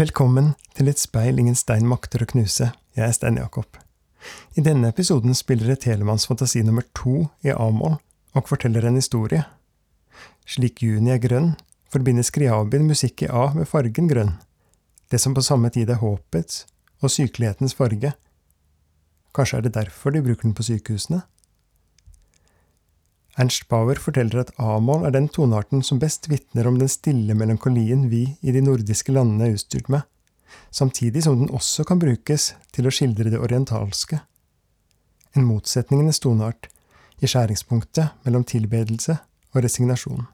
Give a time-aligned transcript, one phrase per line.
[0.00, 2.70] Velkommen til et speil ingen stein makter å knuse.
[2.96, 3.74] Jeg er Stein Jakob.
[4.56, 7.98] I denne episoden spiller jeg Telemanns fantasi nummer to i A-moll
[8.32, 9.42] og forteller en historie.
[10.48, 11.50] Slik juni er grønn,
[11.92, 14.38] forbinder Skriabin musikk i A med fargen grønn,
[15.12, 16.62] det som på samme tid er håpets
[17.02, 18.14] og sykelighetens farge.
[19.36, 21.26] Kanskje er det derfor de bruker den på sykehusene?
[23.38, 28.08] Ernst Bauer forteller at A-moll er den tonearten som best vitner om den stille melankolien
[28.10, 30.02] vi i de nordiske landene er utstyrt med,
[30.74, 34.18] samtidig som den også kan brukes til å skildre det orientalske.
[35.38, 36.66] En motsetningenes toneart,
[37.20, 39.18] i skjæringspunktet mellom tilbedelse
[39.52, 40.24] og resignasjon.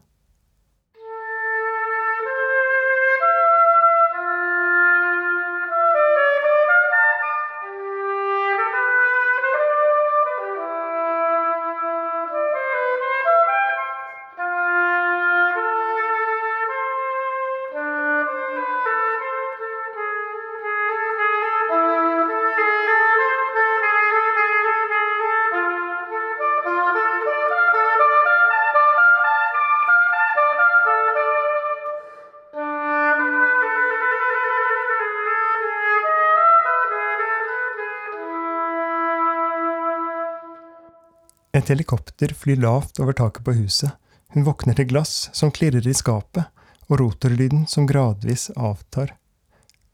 [41.57, 43.91] Et helikopter flyr lavt over taket på huset.
[44.29, 46.45] Hun våkner til glass som klirrer i skapet,
[46.85, 49.15] og rotorlyden som gradvis avtar.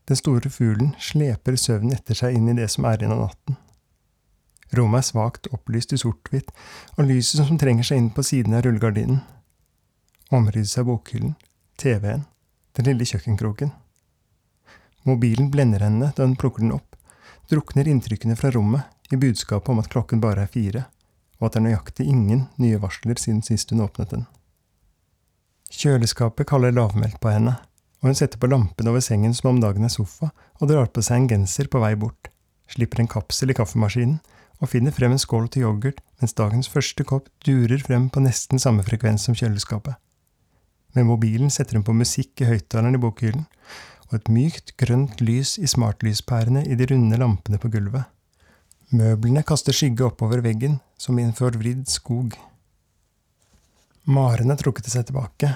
[0.09, 3.55] Den store fuglen sleper søvnen etter seg inn i det som er igjen av natten.
[4.75, 6.51] Rommet er svakt opplyst i sort-hvitt,
[6.97, 9.21] og lyset som trenger seg inn på siden av rullegardinen.
[10.35, 11.37] Omrides av bokhyllen,
[11.79, 12.25] TV-en,
[12.75, 13.71] den lille kjøkkenkroken.
[15.07, 16.97] Mobilen blender henne da hun plukker den opp,
[17.47, 20.83] drukner inntrykkene fra rommet i budskapet om at klokken bare er fire
[21.43, 24.23] og at det er nøyaktig ingen nye varsler siden sist hun åpnet den.
[25.73, 27.57] Kjøleskapet kaller lavmælt på henne,
[27.99, 30.29] og hun setter på lampen over sengen som om dagen er sofa,
[30.61, 32.29] og drar på seg en genser på vei bort,
[32.71, 34.21] slipper en kapsel i kaffemaskinen
[34.63, 38.61] og finner frem en skål til yoghurt mens dagens første kopp durer frem på nesten
[38.61, 39.97] samme frekvens som kjøleskapet.
[40.95, 43.47] Med mobilen setter hun på musikk i høyttaleren i bokhyllen,
[44.07, 48.05] og et mykt, grønt lys i smartlyspærene i de runde lampene på gulvet.
[48.93, 52.35] Møblene kaster skygge oppover veggen, som i en forvridd skog.
[54.03, 55.49] Maren er trukket seg tilbake.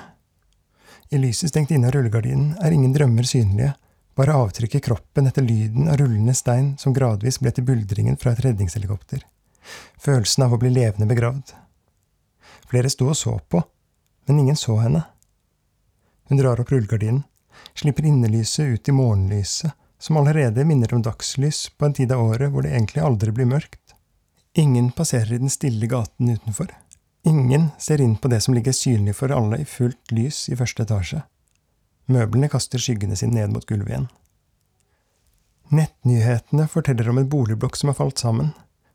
[1.09, 3.74] I lyset stengt inne av rullegardinen er ingen drømmer synlige,
[4.18, 8.34] bare avtrykk i kroppen etter lyden av rullende stein som gradvis ble til buldringen fra
[8.34, 9.24] et redningshelikopter.
[10.03, 11.56] Følelsen av å bli levende begravd.
[12.68, 13.64] Flere sto og så på,
[14.28, 15.06] men ingen så henne.
[16.28, 17.24] Hun drar opp rullegardinen,
[17.72, 22.52] slipper innelyset ut i morgenlyset, som allerede minner om dagslys på en tid av året
[22.52, 23.97] hvor det egentlig aldri blir mørkt.
[24.53, 26.72] Ingen passerer i den stille gaten utenfor.
[27.28, 30.85] Ingen ser inn på det som ligger synlig for alle i fullt lys i første
[30.85, 31.24] etasje.
[32.08, 34.08] Møblene kaster skyggene sine ned mot gulvet igjen.
[35.68, 38.53] Nettnyhetene forteller om en boligblokk som har falt sammen,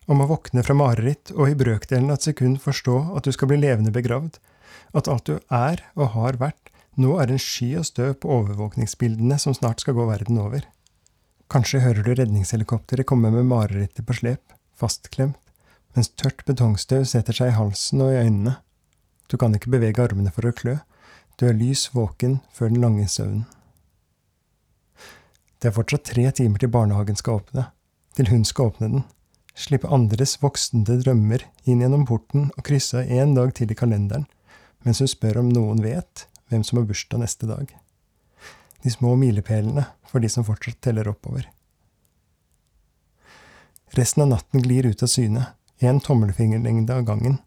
[0.09, 3.51] om å våkne fra mareritt og i brøkdelen av et sekund forstå at du skal
[3.51, 4.39] bli levende begravd,
[4.97, 9.39] at alt du er og har vært, nå er en sky av støv på overvåkningsbildene
[9.41, 10.65] som snart skal gå verden over.
[11.53, 15.37] Kanskje hører du redningshelikopteret komme med marerittet på slep, fastklemt,
[15.97, 18.56] mens tørt betongstøv setter seg i halsen og i øynene.
[19.28, 20.78] Du kan ikke bevege armene for å klø,
[21.41, 23.47] du er lys våken før den lange søvnen.
[25.60, 27.69] Det er fortsatt tre timer til barnehagen skal åpne,
[28.19, 29.04] til hun skal åpne den,
[29.54, 34.26] slippe andres voksende drømmer inn gjennom porten og krysse av én dag til i kalenderen,
[34.82, 37.70] mens hun spør om noen vet hvem som har bursdag neste dag
[38.82, 41.47] de små milepælene for de som fortsatt teller oppover.
[43.97, 45.44] Resten av natten glir ut av syne,
[45.88, 47.38] en tommelfingerlengde av gangen,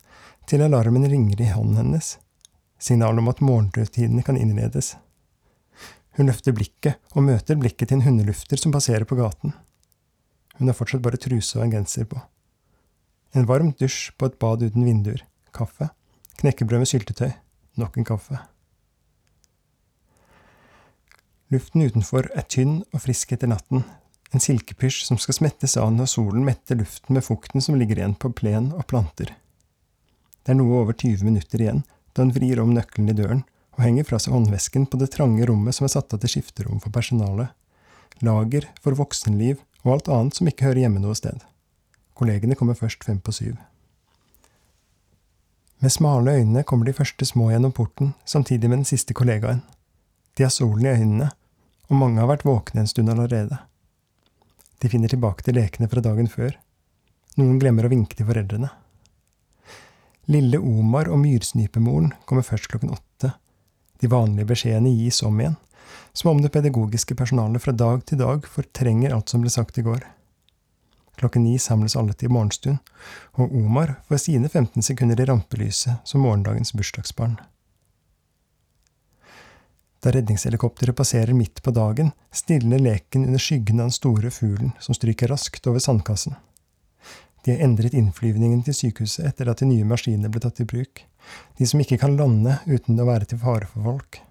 [0.49, 2.15] til alarmen ringer i hånden hennes,
[2.79, 4.93] signal om at morgenrutinene kan innledes.
[6.15, 9.55] Hun løfter blikket og møter blikket til en hundelufter som passerer på gaten.
[10.59, 12.21] Hun har fortsatt bare truse og en genser på.
[13.35, 15.89] En varm dusj på et bad uten vinduer, kaffe,
[16.39, 17.33] knekkebrød med syltetøy,
[17.75, 18.39] nok en kaffe.
[21.51, 23.83] Luften utenfor er tynn og frisk etter natten,
[24.35, 28.15] en silkepysj som skal smettes av når solen metter luften med fukten som ligger igjen
[28.19, 29.31] på plen og planter.
[30.43, 31.83] Det er noe over 20 minutter igjen
[32.13, 33.43] da hun vrir om nøkkelen i døren
[33.75, 36.81] og henger fra seg håndvesken på det trange rommet som er satt av til skifterom
[36.83, 37.51] for personalet,
[38.23, 41.39] lager for voksenliv og alt annet som ikke hører hjemme noe sted.
[42.15, 43.55] Kollegene kommer først fem på syv.
[45.83, 49.61] Med smale øyne kommer de første små gjennom porten, samtidig med den siste kollegaen.
[50.37, 51.29] De har solen i øynene,
[51.89, 53.59] og mange har vært våkne en stund allerede.
[54.85, 56.51] De finner tilbake til lekene fra dagen før.
[57.39, 58.67] Noen glemmer å vinke til foreldrene.
[60.29, 63.31] Lille Omar og myrsnipemoren kommer først klokken åtte.
[63.97, 65.55] De vanlige beskjedene gis om igjen,
[66.13, 69.87] som om det pedagogiske personalet fra dag til dag fortrenger alt som ble sagt i
[69.89, 70.05] går.
[71.17, 72.77] Klokken ni samles alle til morgenstund,
[73.41, 77.39] og Omar får sine 15 sekunder i rampelyset som morgendagens bursdagsbarn.
[80.05, 84.93] Da redningshelikopteret passerer midt på dagen, stilner leken under skyggen av den store fuglen som
[84.93, 86.35] stryker raskt over sandkassen.
[87.41, 91.01] De har endret innflyvningen til sykehuset etter at de nye maskinene ble tatt i bruk,
[91.57, 94.21] de som ikke kan lande uten å være til fare for folk.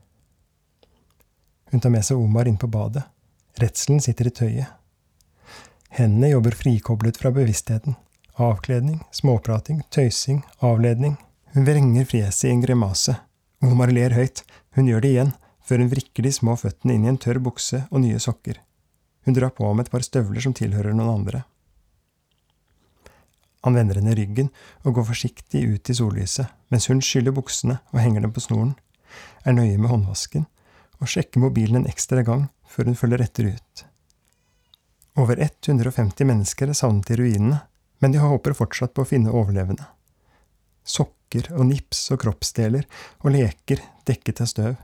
[1.74, 3.02] Hun tar med seg Omar inn på badet.
[3.58, 4.72] Redselen sitter i tøyet.
[5.98, 7.98] Hendene jobber frikoblet fra bevisstheten.
[8.38, 11.18] Avkledning, småprating, tøysing, avledning.
[11.50, 13.18] Hun vrenger fjeset i en grimase.
[13.58, 14.46] Omar ler høyt.
[14.78, 17.84] Hun gjør det igjen, før hun vrikker de små føttene inn i en tørr bukse
[17.90, 18.60] og nye sokker.
[19.24, 21.44] Hun drar på med et par støvler som tilhører noen andre.
[23.64, 24.50] Han vender henne ryggen
[24.84, 28.74] og går forsiktig ut i sollyset, mens hun skyller buksene og henger dem på snoren,
[29.44, 30.44] er nøye med håndvasken
[31.00, 33.84] og sjekker mobilen en ekstra gang før hun følger etter ut.
[35.16, 37.62] Over 150 mennesker er savnet i ruinene,
[38.02, 39.86] men de håper fortsatt på å finne overlevende.
[40.84, 42.84] Sokker og nips og kroppsdeler
[43.22, 44.74] og leker dekket av støv,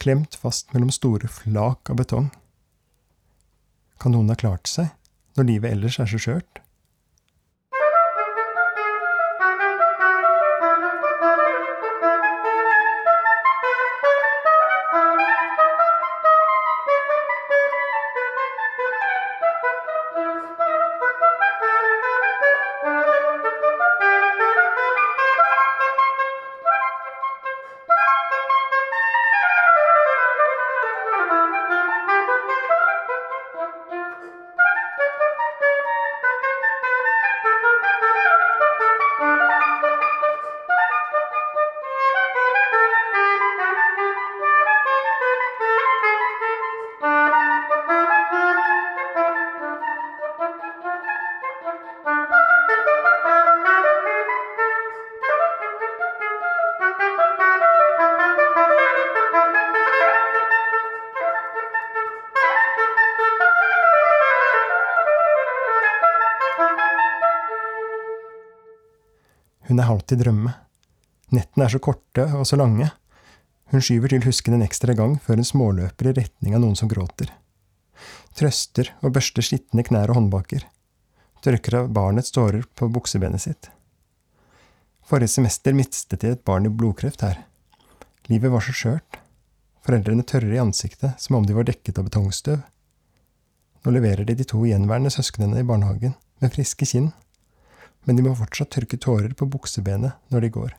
[0.00, 2.30] klemt fast mellom store flak av betong.
[4.00, 4.88] Kan noen ha klart seg,
[5.36, 6.62] når livet ellers er så skjørt?
[69.80, 70.50] Er halvt i drømme.
[71.32, 72.90] Nettene er så korte og så lange.
[73.72, 76.90] Hun skyver til husken en ekstra gang før hun småløper i retning av noen som
[76.90, 77.30] gråter.
[78.36, 80.66] Trøster og børster skitne knær og håndbaker.
[81.40, 83.70] Tørker av barnets tårer på buksebenet sitt.
[85.08, 87.40] Forrige semester mistet de et barn i blodkreft her.
[88.28, 89.16] Livet var så skjørt.
[89.86, 92.60] Foreldrene tørre i ansiktet som om de var dekket av betongstøv.
[93.80, 97.14] Nå leverer de de to gjenværende søsknene i barnehagen, med friske kinn
[98.04, 100.74] men de må fortsatt tørke tårer på buksebenet når de går.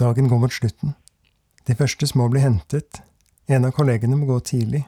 [0.00, 0.96] Dagen går mot slutten.
[1.64, 3.00] De første små blir hentet.
[3.46, 4.82] En av kollegene må gå tidlig.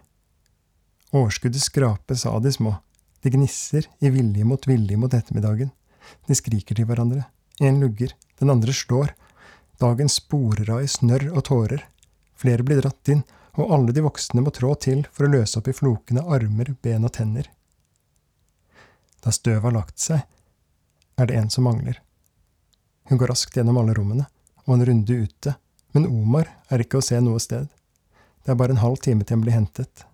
[1.15, 2.75] Overskuddet skrapes av de små.
[3.23, 5.71] De gnisser i vilje mot vilje mot ettermiddagen.
[6.27, 7.25] De skriker til hverandre.
[7.63, 9.15] En lugger, den andre slår.
[9.81, 11.87] Dagen sporer av i snørr og tårer.
[12.37, 13.23] Flere blir dratt inn,
[13.57, 17.07] og alle de voksne må trå til for å løse opp i flokene armer, ben
[17.09, 17.49] og tenner.
[19.25, 20.25] Da støvet har lagt seg,
[21.17, 22.01] er det en som mangler.
[23.09, 24.27] Hun går raskt gjennom alle rommene,
[24.67, 25.55] og en runde ute,
[25.95, 27.69] men Omar er ikke å se noe sted.
[28.45, 30.05] Det er bare en halv time til han blir hentet.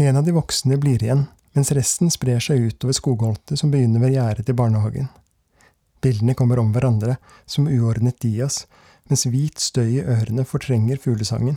[0.00, 4.16] En av de voksne blir igjen, mens resten sprer seg utover skogholtet som begynner ved
[4.16, 5.08] gjerdet til barnehagen.
[6.02, 8.64] Bildene kommer om hverandre, som uordnet dias,
[9.08, 11.56] mens hvit støy i ørene fortrenger fuglesangen.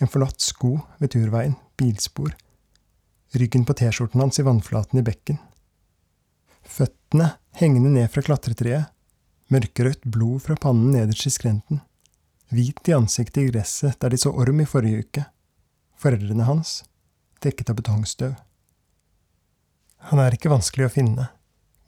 [0.00, 2.32] En forlatt sko ved turveien, bilspor,
[3.36, 5.38] ryggen på T-skjorten hans i vannflaten i bekken.
[6.68, 8.88] Føttene hengende ned fra klatretreet,
[9.52, 11.80] mørkerødt blod fra pannen nederst i skrenten,
[12.52, 15.24] hvit i ansiktet i gresset der de så orm i forrige uke,
[15.98, 16.82] foreldrene hans,
[17.44, 18.34] dekket av betongstøv.
[20.10, 21.28] Han er ikke vanskelig å finne.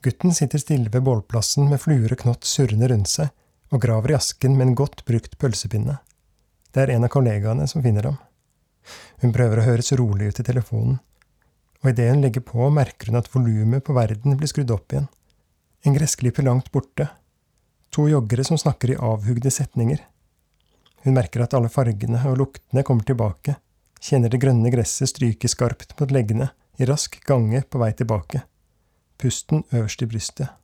[0.03, 3.29] Gutten sitter stille ved bålplassen med fluer og knott surrende rundt seg,
[3.71, 5.99] og graver i asken med en godt brukt pølsepinne.
[6.73, 8.17] Det er en av kollegaene som finner ham.
[9.21, 10.99] Hun prøver å høres rolig ut i telefonen,
[11.81, 15.09] og idet hun legger på, merker hun at volumet på verden blir skrudd opp igjen.
[15.85, 17.07] En gressklipper langt borte.
[17.91, 20.03] To joggere som snakker i avhugde setninger.
[21.01, 23.57] Hun merker at alle fargene og luktene kommer tilbake,
[24.01, 28.45] kjenner det grønne gresset stryke skarpt mot leggene, i rask gange på vei tilbake.
[29.21, 30.60] Pusten øverst i brystet.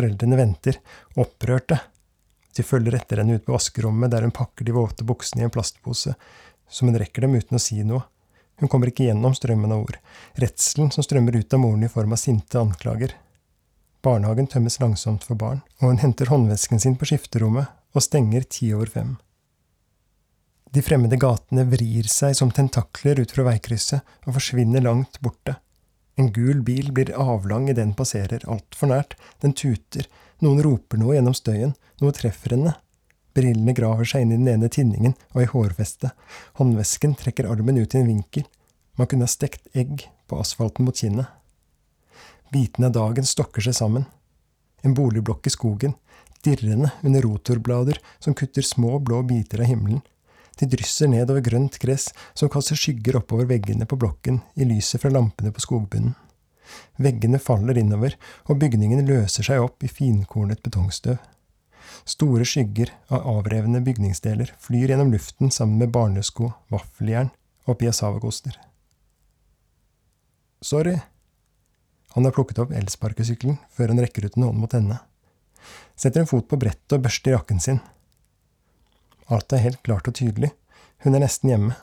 [0.00, 0.78] Foreldrene venter,
[1.20, 1.76] opprørte.
[2.56, 5.52] De følger etter henne ut på vaskerommet, der hun pakker de våte buksene i en
[5.52, 6.14] plastpose,
[6.70, 8.06] som hun rekker dem uten å si noe.
[8.60, 9.98] Hun kommer ikke gjennom strømmen av ord,
[10.40, 13.12] redselen som strømmer ut av moren i form av sinte anklager.
[14.00, 18.72] Barnehagen tømmes langsomt for barn, og hun henter håndvesken sin på skifterommet og stenger ti
[18.72, 19.16] over fem.
[20.72, 25.58] De fremmede gatene vrir seg som tentakler ut fra veikrysset og forsvinner langt borte.
[26.20, 30.04] En gul bil blir avlang idet den passerer, altfor nært, den tuter,
[30.44, 31.72] noen roper noe gjennom støyen,
[32.02, 32.74] noe treffer henne.
[33.32, 36.12] Brillene graver seg inn i den ene tinningen og i hårfestet,
[36.60, 38.44] håndvesken trekker armen ut i en vinkel,
[38.98, 41.30] man kunne ha stekt egg på asfalten mot kinnet.
[42.52, 44.04] Bitene av dagen stokker seg sammen.
[44.84, 45.94] En boligblokk i skogen,
[46.44, 50.02] dirrende under rotorblader som kutter små, blå biter av himmelen,
[50.58, 55.02] de drysser ned over grønt gress som kaster skygger oppover veggene på blokken i lyset
[55.02, 56.16] fra lampene på skogbunnen.
[57.00, 58.14] Veggene faller innover,
[58.46, 61.18] og bygningen løser seg opp i finkornet betongstøv.
[62.08, 67.32] Store skygger av avrevne bygningsdeler flyr gjennom luften sammen med barnesko, vaffeljern
[67.66, 68.56] og piassavakoster.
[70.62, 70.98] Sorry.
[72.14, 74.98] Han har plukket opp elsparkesykkelen før han rekker ut en hånd mot henne.
[75.96, 77.80] Setter en fot på brettet og børster jakken sin.
[79.30, 80.50] Alt er helt klart og tydelig.
[81.04, 81.76] Hun er nesten hjemme.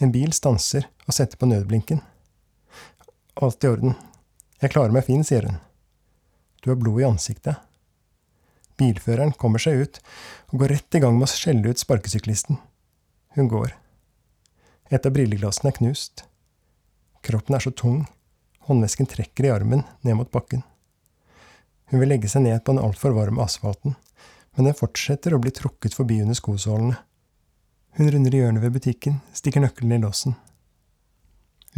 [0.00, 2.02] En bil stanser og setter på nødblinken.
[3.40, 3.96] Alt i orden.
[4.60, 5.58] Jeg klarer meg fin, sier hun.
[6.60, 7.56] Du har blod i ansiktet.
[8.80, 10.00] Bilføreren kommer seg ut
[10.52, 12.60] og går rett i gang med å skjelle ut sparkesyklisten.
[13.36, 13.72] Hun går.
[14.90, 16.24] Et av brilleglassene er knust.
[17.24, 18.02] Kroppen er så tung,
[18.68, 20.64] håndvesken trekker i armen ned mot bakken.
[21.90, 23.96] Hun vil legge seg ned på den altfor varme asfalten,
[24.60, 26.98] men den fortsetter å bli trukket forbi under skosålene.
[27.96, 30.34] Hun runder i hjørnet ved butikken, stikker nøkkelen i låsen.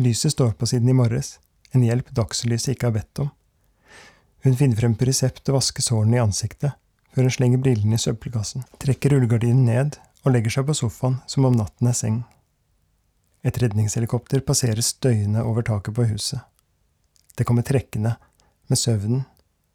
[0.03, 1.37] Lyset står på siden i morges,
[1.71, 3.29] en hjelp dagslyset ikke har bedt om.
[4.43, 6.75] Hun finner frem Pyresept og vasker sårene i ansiktet,
[7.15, 11.47] før hun slenger brillene i søppelkassen, trekker rullegardinen ned og legger seg på sofaen som
[11.47, 12.19] om natten er seng.
[13.47, 16.43] Et redningshelikopter passerer støyende over taket på huset.
[17.39, 18.17] Det kommer trekkende,
[18.67, 19.23] med søvnen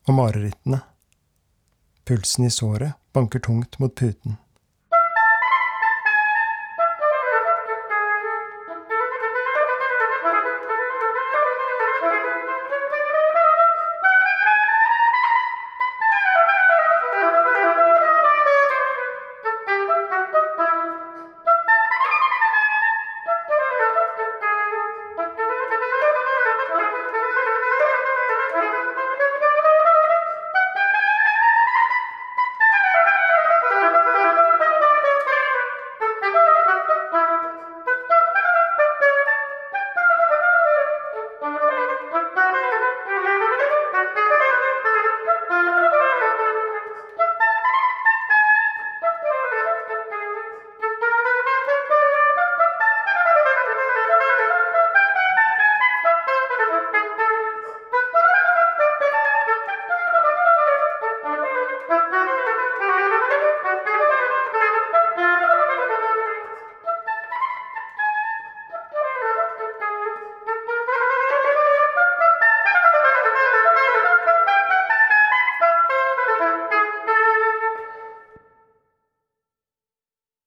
[0.10, 0.84] og marerittene.
[2.08, 4.38] Pulsen i såret banker tungt mot puten.